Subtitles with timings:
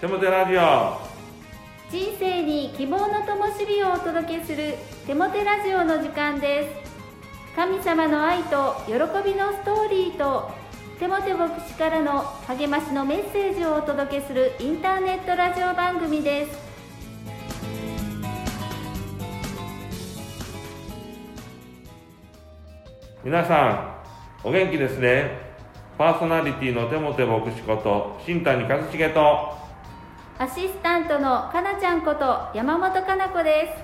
[0.00, 0.60] 手もてラジオ。
[1.90, 4.74] 人生に希望の灯火をお届けする
[5.08, 7.56] 手もてラジオの時間です。
[7.56, 10.52] 神様の愛と喜びのストーリーと
[11.00, 16.56] 手もて牧師からの励ましのメッセージをお届けするインターネットラジオ番組です。
[23.24, 23.98] 皆さ
[24.44, 25.48] んお元気ですね。
[25.98, 29.67] パーソナリティの手もて牧師こと新谷和重と
[30.40, 33.74] アシスタントのかなちゃんこと山本かな子で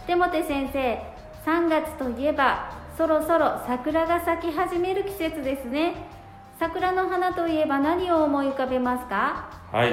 [0.00, 0.06] す。
[0.08, 1.00] 手もて先生
[1.44, 5.94] 3月といえばそろそろ桜が咲き始める季節ですね。
[6.58, 9.48] 桜の花といえば何を思い浮かべますか？
[9.70, 9.92] はい、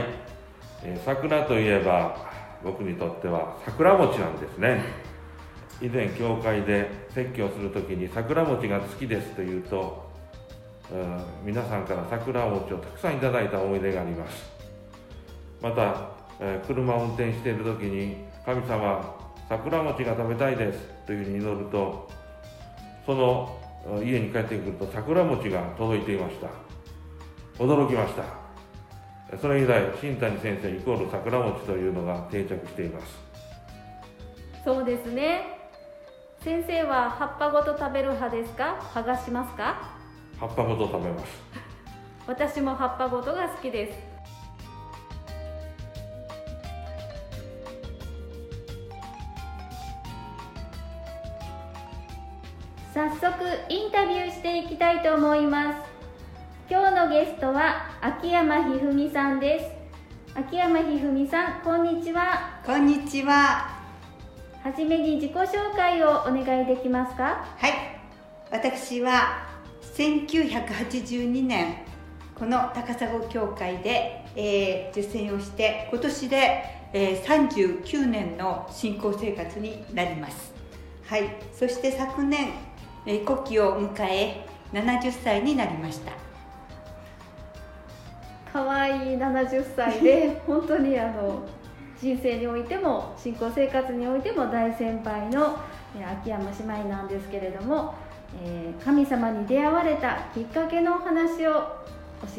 [0.84, 2.18] えー桜といえば
[2.64, 4.84] 僕にとっては桜餅なんですね。
[5.80, 10.10] 以前教会で説教する時に桜餅が好きですと言うと、
[10.92, 14.53] うん皆さんから桜餅をたくさんいただいた思い出があります。
[15.64, 15.96] また、
[16.40, 19.16] えー車を運転している時に神様
[19.50, 22.10] 桜餅が食べたいですというふうに祈ると
[23.06, 26.48] そのうん家に帰ってくると桜餅が届いていました。
[27.64, 28.24] 驚きました。
[29.38, 33.18] それ以来新谷先生イコール桜餅というのが定着しています。
[34.64, 35.60] そうですね。
[36.42, 38.76] 先生は葉っぱごと食べる派ですか？
[38.94, 39.96] 剥がしますか？
[40.40, 41.42] 葉っぱごと食べます。
[42.28, 44.13] 私も葉っぱごとが好きです
[54.54, 55.78] していきたいと思います
[56.70, 63.82] 今日のゲストは秋山ひふみさんです秋山ひふみさんこんにちはこんにちは。
[64.64, 67.44] はじめに自己紹介をお願いできますか？
[67.58, 67.74] はい。
[68.52, 69.44] 私は
[69.96, 71.78] 1982年
[72.36, 76.64] この高砂教会で、えー、受選をして今年で、
[76.94, 80.54] えー、39年の信仰生活になります。
[81.08, 81.24] はい。
[81.58, 82.73] そして昨年、えー、
[83.06, 86.12] 古希を迎え70歳になりました。
[88.52, 91.42] 可愛い70歳で 本当にあの
[92.00, 95.58] 人生においても信仰生活においても大先輩の
[95.98, 97.94] えー秋山姉妹なんですけれども、
[98.44, 101.70] えー神様に出会われたきっかけのお話を教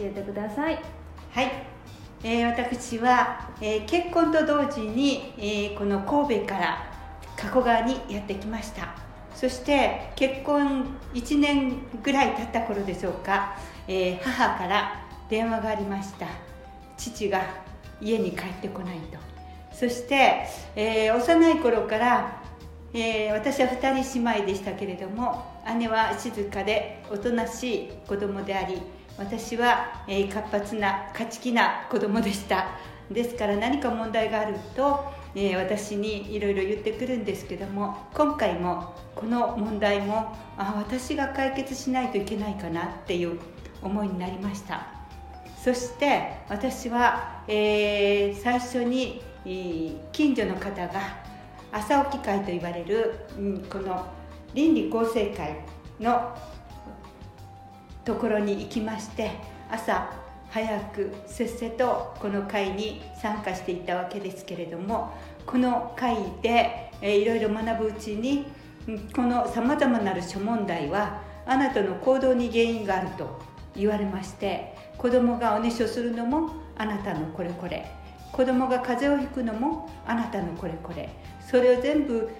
[0.00, 0.78] えてください。
[1.32, 1.50] はい、
[2.22, 6.78] えー私は、えー結婚と同時に、えーこの神戸から
[7.36, 9.03] 加古川にやってきました
[9.34, 13.56] そして結婚1年ぐらい経った頃でしょうか、
[13.89, 16.27] えー母から電話がありました。
[16.97, 17.43] 父が
[18.00, 19.19] 家に帰ってこないと。
[19.72, 20.47] そして、
[20.77, 22.43] えー幼い頃から
[22.93, 25.45] えー私は2人姉妹でしたけれども
[25.78, 28.81] 姉は静かでおとなしい子供であり
[29.16, 32.66] 私は、え活発な勝ち気な子供でした。
[33.11, 43.39] ですから何か問題があると、えー私にいろいろ言ってくるんですけども今回もこの問題もあ私が解決しないといけないかなっていう
[43.83, 44.87] 思いになりました。
[45.62, 51.00] そして私は、えー最初に、えー近所の方が
[51.72, 54.06] 朝起き会と言われる、うんこの
[54.53, 55.56] 倫理構成会
[55.99, 56.37] の
[58.05, 59.31] ところに行きまして
[59.71, 60.09] 朝
[60.54, 65.12] 早くせっせとこの会に参加していったわけですけれども
[65.44, 68.47] この会で、えーいろいろ学ぶうちに
[69.16, 73.41] このさまざまなる諸問題はあなたの行動に原因があると
[73.75, 77.84] 言われまして子供がおねしょするのもあなたのこれこれ。
[78.31, 81.09] 子供が風邪をひくのもあなたのこれこれ。
[81.41, 82.31] それを全部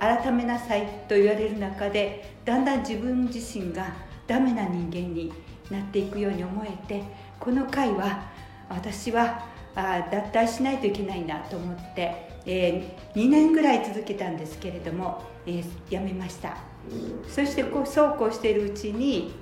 [0.00, 3.92] 改めなさいと言われる中でだんだん自分自身が
[4.26, 5.30] ダメな人間に
[5.70, 7.02] なっていくように思えて
[7.40, 8.30] この回は
[8.68, 16.56] 私はあ脱退しないといけないなと思って、え2年ぐらい続けたんですけれども、えーやめました。
[17.28, 19.34] そしてこうそうこうしているうちに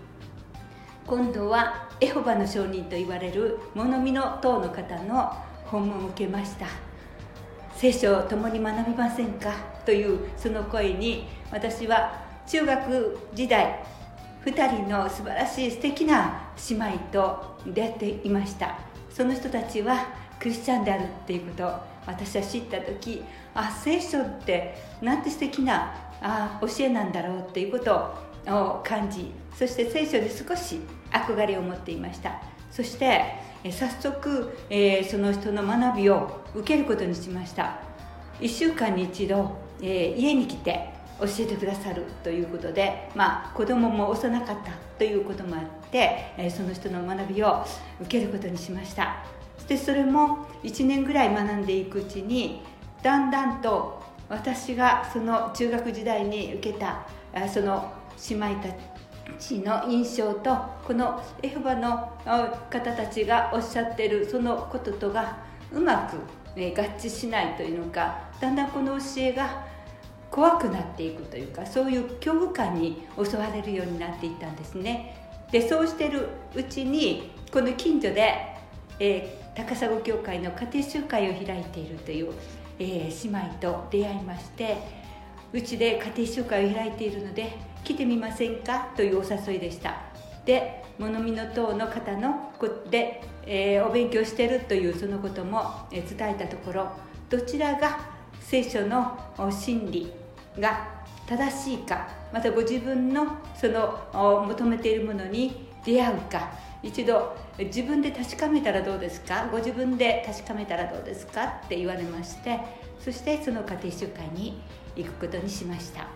[1.07, 5.33] 今度はエホバの証人と言われる物見の党の方の
[5.67, 6.67] 訪問を受けました。
[7.77, 9.53] 聖書を共に学びませんか？
[9.85, 13.85] というその声に私は中学時代
[14.45, 18.79] 2人の素晴らしい素敵な姉妹と出会っていました。
[19.11, 20.07] その人たちは
[20.41, 21.73] クリスチャンであるっていうことを
[22.07, 23.23] 私は知った時
[23.55, 28.15] あ聖書ってなんて素敵なあ教えなんだろうっていうこと
[28.49, 30.81] を感じそして聖書に少し
[31.13, 32.43] 憧れを持っていました。
[32.71, 33.37] そして
[33.71, 37.79] 早速、えーその人の学びを受けることにしました。
[38.41, 40.92] 1週間に一度、えー家に来て
[41.23, 47.65] 教えてくださるということで、まあ、子供も幼かったということもあって、えその人の学びを
[48.01, 49.25] 受けることにしました。
[49.69, 52.63] でそれも1年ぐらい学んでいくうちに
[53.03, 57.07] だんだんと私がその中学時代に受けた
[57.49, 57.93] その
[58.29, 58.69] 姉妹た
[59.39, 62.13] ちの印象とこのエホバの
[62.71, 65.39] 方たちがおっしゃってるそのこととが
[65.73, 66.17] うまく、
[66.55, 66.61] 合
[66.99, 69.65] 致しないというのかだんだんこの教えが
[70.33, 75.15] 怖くなっていくというかそういう恐怖感に襲われるようになっていったんですね。
[75.53, 78.57] でそうしてるうちにこの近所で、
[78.99, 82.33] えー、高砂教会の家庭集会を開いているという、
[82.79, 84.79] えー、姉妹と出会いまして
[85.53, 87.53] うちで家庭集会を開いているので
[87.85, 89.97] 来てみませんかというお誘いでした。
[90.47, 92.53] で物見の党の方の
[92.91, 96.93] で、えー、お勉強してるというそのことも伝えたところ
[97.29, 98.01] どちらが
[98.41, 99.19] 聖書の
[99.51, 100.22] 真理
[100.59, 100.89] が
[101.27, 106.53] 正しいかまたご自分のその求めているものに出会うか
[106.83, 112.59] 一度自分で確かめたらどうですかご自分で確かめたらどうですかって言われまして
[112.99, 114.61] そしてその家庭集会に
[114.97, 116.07] 行くことにしました。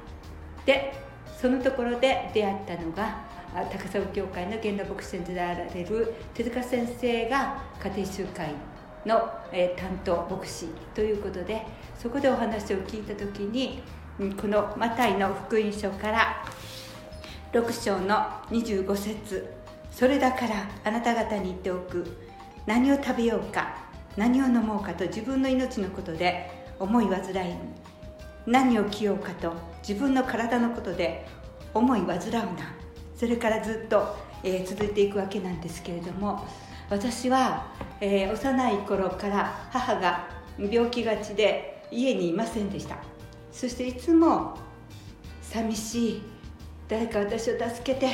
[0.64, 0.92] で
[1.40, 3.24] そのところで出会ったのが
[3.70, 8.52] 高砂教会の源田牧師先生であられる手塚先生が家庭集会
[9.04, 9.30] の、
[9.76, 11.64] 担当牧師ということで
[11.96, 13.82] そこでお話を聞いた時に
[14.18, 16.42] このマタイの福音書から
[17.52, 18.16] 6章の
[18.48, 19.46] 25節。
[19.90, 22.06] それだからあなた方に言っておく。
[22.64, 23.76] 何を食べようか
[24.16, 27.54] 何を飲もうかと自分の命のことで思い煩い
[28.46, 29.52] 何を着ようかと
[29.86, 31.26] 自分の体のことで
[31.74, 32.74] 思い煩うな。
[33.14, 36.46] それからずっと、えー、続いていくわけなんですけれども
[36.90, 40.28] 私は、えー、幼い頃から母が
[40.58, 43.15] 病気がちで家にいませんでした。
[43.56, 44.58] そしていつも
[45.40, 46.22] 寂しい。
[46.88, 48.08] 誰か私を助けて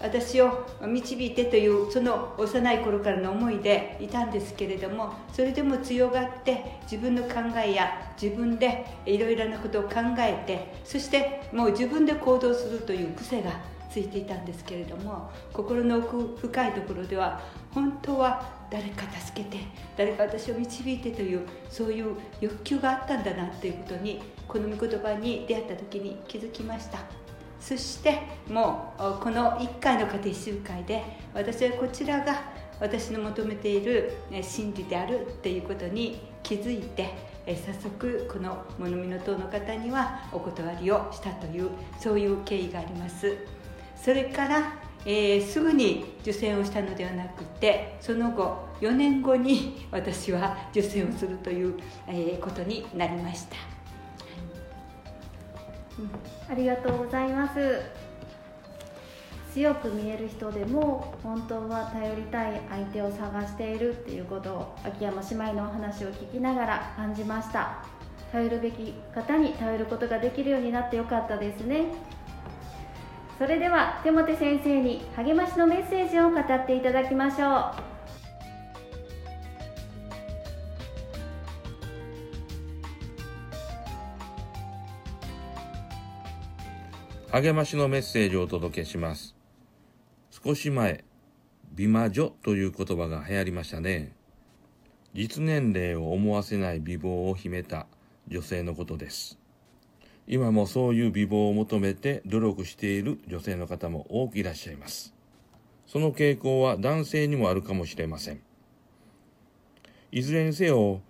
[0.00, 13.52] 私を導いてというその幼い頃からの思いでいたんですけれどもそれでも強がって自分の考えや自分でいろいろなことを考えてそしてもう自分で行動するという癖が
[13.90, 17.40] ついていたんですけれども心の奥深いところでは
[17.70, 19.64] 本当は誰か助けて
[19.96, 26.98] 誰か私を導いてというそういう欲求があったんだなということにこの御言葉に出会った時に気づきました。
[27.60, 31.02] そしてもうこの1回の家庭集会で
[31.34, 32.42] 私はこちらが
[32.78, 37.10] 私の求めている真理であるっていうことに気づいて
[37.46, 43.36] 早速この物見の党の方にはお断りをしたというそういう経緯があります。
[43.96, 44.72] それから
[45.08, 53.56] えー、すぐに受精をしたのではなくてその後4年後に 私は受精をするという、えー、ことになりました、
[56.00, 57.80] うん、ありがとうございます。
[59.54, 67.82] 強く見える人でも本当は頼りたい相手を探しているっていうことを秋山姉妹のお話を聞きながら感じました。
[68.30, 71.86] 頼るべき方に頼ることができるようになってよかったですね。
[73.38, 77.96] それでは手元先生に励ましのメッセージを語っていただきましょう。
[87.30, 89.34] 励ましのメッセージをお届けします。
[90.30, 91.04] 少し前
[91.74, 94.14] 美魔女という言葉が流行りましたね。
[95.12, 97.86] 実年齢を思わせない美貌を秘めた
[98.28, 99.38] 女性のことです。
[100.28, 105.14] 今もそういう美貌を求めて努力している女性の方も多くいらっしゃいます。
[105.86, 108.40] その傾向は男性にもあるかもしれません。
[110.10, 111.00] いずれにせよ、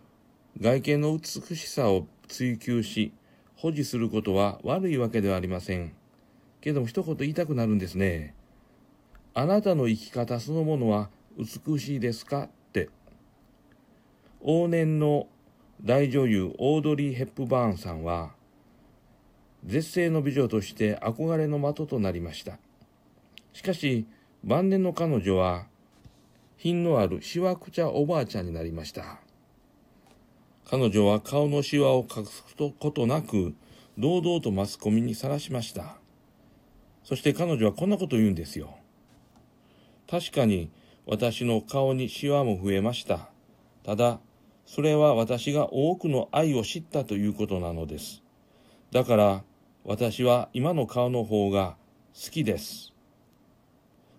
[0.60, 3.12] 外見の美しさを追求し、
[3.56, 5.94] 保持することは悪いわけではありません。
[6.60, 8.34] けども一言言いたくなるんですね。
[9.32, 11.08] あなたの生き方そのものは
[11.38, 12.44] 美しいですか？
[12.44, 12.90] って。
[14.42, 15.26] 往年の
[15.82, 18.35] 大女優オードリー・ヘップバーンさんは
[19.66, 22.58] 絶世の美女として憧れの的となりました。
[23.52, 24.06] しかし、
[24.44, 25.66] 晩年の彼女は、
[26.56, 29.18] 品のあるしわくちゃおばあちゃんになりました。
[30.64, 33.54] 彼女は顔のしわを隠すことなく、
[33.98, 35.96] 堂々とマスコミにさらしました。
[37.02, 38.76] そして彼女はこんなこと言うんですよ。
[40.08, 40.70] 確かに
[41.06, 43.30] 私の顔にしわも増えました。
[43.84, 44.20] ただ、
[44.64, 48.22] それは私が多くの愛を知ったということなのです。
[48.92, 49.44] だから、
[49.88, 51.76] 私は今の顔の方が
[52.12, 52.92] 好きです。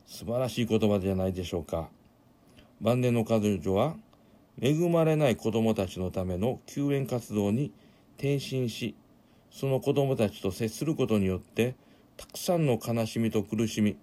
[0.05, 1.89] 素晴らしい言葉じゃないでしょうか。
[2.79, 3.97] 晩年の彼女は、
[4.61, 7.73] 恵まれない子供たちのための救援活動に
[8.15, 8.95] 転身し、
[9.51, 11.75] その子供たちと接することによって、
[12.15, 13.97] たくさんの悲しみと苦しみ、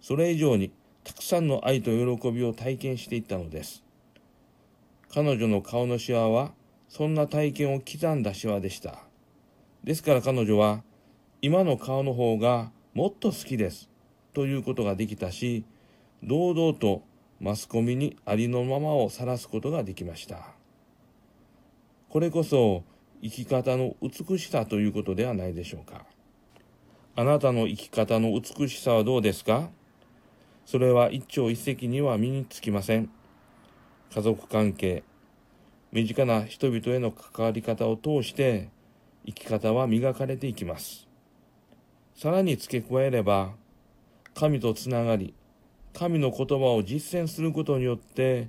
[0.00, 0.70] それ以上に
[1.02, 3.82] たくさんの愛と喜びを体験していったのです。
[5.12, 6.52] 彼女の顔のシワは
[6.88, 9.00] そんな体験を刻んだシワでした
[9.82, 10.84] ですから彼女は
[11.42, 13.88] 今の顔の方がもっと好きです。
[14.34, 15.64] ということができたし
[16.22, 17.02] 堂々と
[17.40, 20.52] マスコミにありのままを晒すことができました。
[22.10, 22.84] これこそ
[23.22, 26.04] 生き方の美しさということではないでしょうか。
[27.16, 29.70] あなたの生き方の美しさはどうですか？
[30.66, 33.08] それは一朝一夕には身につきません。
[34.14, 35.04] 家族関係
[35.90, 38.68] 身近な人々への関わり方を通して
[39.24, 41.08] 生き方は磨かれていきます。
[42.20, 43.52] さらに付け加えれば
[44.34, 45.32] 神とつながり
[45.94, 48.48] 神の言葉を実践することによって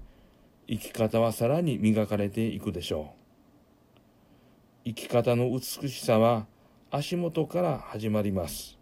[0.68, 3.14] 生き方はさらに磨かれていくでしょ
[4.86, 4.90] う。
[4.90, 6.48] 生き方の美しさは
[6.92, 8.78] 足元から始まります。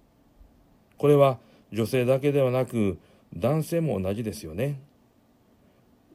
[0.97, 1.37] これは
[1.71, 2.97] 女性だけではなく
[3.37, 4.81] 男性も同じですよね。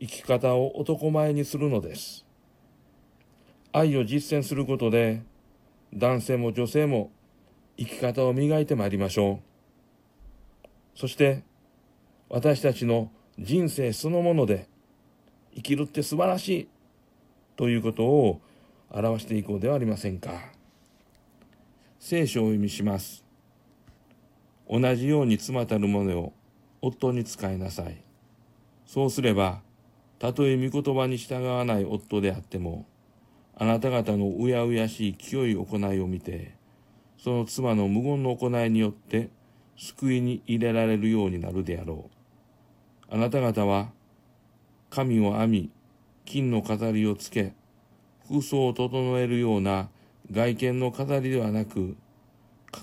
[0.00, 2.26] 生き方を男前にするのです。
[3.70, 5.22] 愛を実践することで
[5.94, 7.12] 男性も女性も
[7.76, 9.40] 生き方を磨いてまいりましょ
[10.94, 10.98] う。
[10.98, 11.42] そして
[12.28, 14.68] 私たちの人生そのもので
[15.54, 16.68] 生きるって素晴らしい
[17.56, 18.40] ということを
[18.90, 20.52] 表していこうではありませんか。
[21.98, 23.24] 聖書をお読みします。
[24.68, 26.32] 同じように妻たるものを
[26.80, 28.04] 夫に使いなさい。
[28.86, 29.62] そうすれば
[30.18, 32.86] たとえ御言葉に従わない夫であっても
[33.56, 36.54] あなた方のうやうやしい清い行いを見て
[37.24, 39.30] その妻の無言の行いによって
[39.78, 42.10] 救いに入れられるようになるであろ
[43.10, 43.14] う。
[43.14, 43.88] あなた方は
[44.90, 45.70] 神を編み、
[46.26, 47.54] 金の飾りをつけ、
[48.26, 49.88] 服装を整えるような
[50.30, 51.96] 外見の飾りではなく、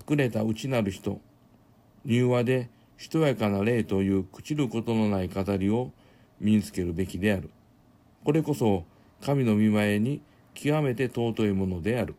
[0.09, 1.21] 隠れた内なる人、
[2.07, 2.67] 柔和で
[2.97, 5.91] しとやかな霊という朽ちることのない飾りを
[6.39, 7.51] 身につけるべきである。
[8.25, 8.85] これこそ
[9.23, 10.19] 神の見前に
[10.55, 12.15] 極めて尊いものである。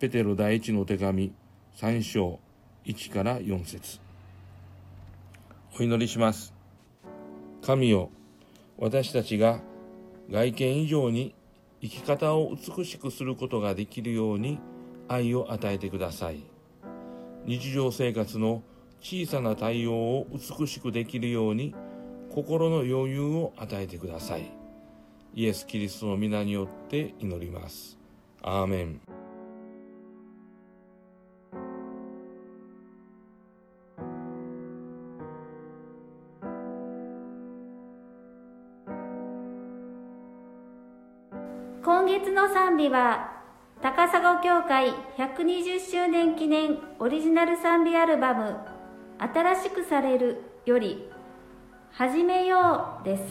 [0.00, 1.30] ペテロ第一の手紙
[1.76, 2.40] 3章
[2.86, 4.00] 1から4節
[5.78, 6.54] お祈りします。
[7.60, 8.08] 神よ、
[8.78, 9.60] 私たちが
[10.30, 11.34] 外見以上に
[11.82, 14.58] 生き方を美しくすることができるように
[15.06, 16.44] 愛を与えてください。
[17.44, 18.62] 日常生活の
[19.02, 21.74] 小さな対応を美しくできるように
[22.30, 24.50] 心の余裕を与えてください。
[25.34, 27.98] イエス・キリストの皆によって祈ります。
[28.40, 29.09] アーメン。
[42.40, 43.32] の賛美は
[43.82, 48.56] 高砂教会120周年記念オリジナル賛美アルバム
[49.20, 51.10] 「新しくされる」より
[51.92, 53.22] 「始めよう」です。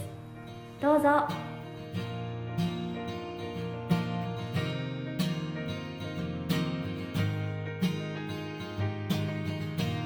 [0.80, 1.28] どうぞ。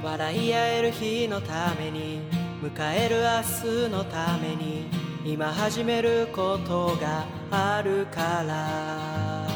[0.02, 2.22] 笑い合える日のために
[2.62, 4.86] 迎える明日のために
[5.26, 9.48] 今始めることがあるから。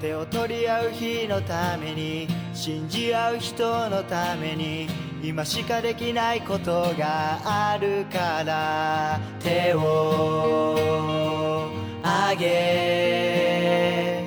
[0.00, 4.88] 手を取り合う日のために信じ合う人のために
[5.22, 9.20] 今しかできないことがあるから。
[9.38, 11.70] 手を
[12.02, 14.24] 上げ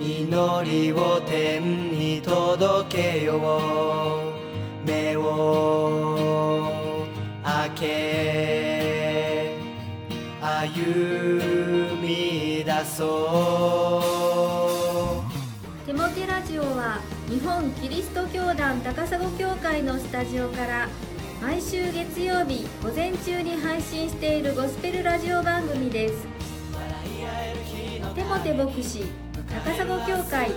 [0.00, 3.34] 祈りを天に届けよ
[4.84, 4.86] う。
[4.88, 7.04] 目を
[7.42, 9.56] 開け
[10.40, 11.85] 歩
[12.84, 14.42] そ
[15.82, 15.86] う。
[15.86, 20.88] テモテラジオは日本キリスト教団高砂教会のスタジオから
[21.40, 26.26] 毎週月曜日午前中に配信しているゴスペルラジオ番組です。
[28.14, 29.04] テモテ牧師
[29.48, 30.50] 高砂教会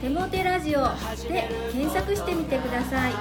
[0.00, 0.82] テモテラジオ
[1.28, 3.12] で検索してみてください。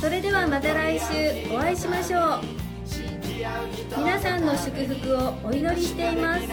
[0.00, 1.04] それではまた来週
[1.54, 2.59] お会いしましょう。
[3.96, 6.44] 皆さんの祝福をお祈りしています。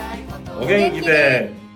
[0.60, 1.67] お元気で。